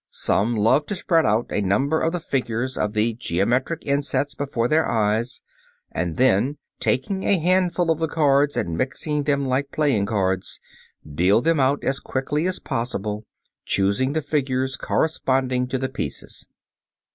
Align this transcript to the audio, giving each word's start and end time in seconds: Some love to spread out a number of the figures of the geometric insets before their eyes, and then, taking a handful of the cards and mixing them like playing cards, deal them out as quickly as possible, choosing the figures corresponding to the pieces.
Some 0.09 0.55
love 0.55 0.87
to 0.87 0.95
spread 0.95 1.27
out 1.27 1.45
a 1.51 1.61
number 1.61 2.01
of 2.01 2.11
the 2.11 2.19
figures 2.19 2.75
of 2.75 2.93
the 2.93 3.13
geometric 3.13 3.85
insets 3.85 4.33
before 4.33 4.67
their 4.67 4.89
eyes, 4.89 5.43
and 5.91 6.17
then, 6.17 6.57
taking 6.79 7.21
a 7.21 7.37
handful 7.37 7.91
of 7.91 7.99
the 7.99 8.07
cards 8.07 8.57
and 8.57 8.75
mixing 8.75 9.25
them 9.25 9.45
like 9.47 9.69
playing 9.71 10.07
cards, 10.07 10.59
deal 11.07 11.39
them 11.39 11.59
out 11.59 11.83
as 11.83 11.99
quickly 11.99 12.47
as 12.47 12.57
possible, 12.57 13.27
choosing 13.63 14.13
the 14.13 14.23
figures 14.23 14.75
corresponding 14.75 15.67
to 15.67 15.77
the 15.77 15.87
pieces. 15.89 16.47